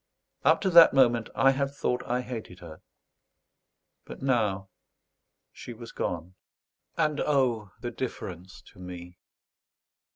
Up 0.43 0.61
to 0.61 0.71
that 0.71 0.95
moment 0.95 1.29
I 1.35 1.51
had 1.51 1.69
thought 1.69 2.01
I 2.07 2.21
hated 2.21 2.57
her; 2.57 2.81
but 4.03 4.19
now 4.19 4.69
she 5.51 5.73
was 5.73 5.91
gone, 5.91 6.33
"And 6.97 7.19
O! 7.19 7.69
The 7.81 7.91
difference 7.91 8.63
to 8.73 8.79
me!" 8.79 9.19